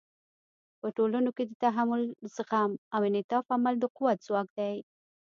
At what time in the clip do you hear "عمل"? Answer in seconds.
3.55-3.75